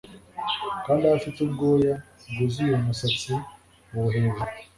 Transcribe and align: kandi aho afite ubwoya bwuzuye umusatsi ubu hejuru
kandi 0.85 1.01
aho 1.03 1.15
afite 1.19 1.37
ubwoya 1.41 1.93
bwuzuye 2.29 2.73
umusatsi 2.75 3.31
ubu 3.95 4.07
hejuru 4.13 4.41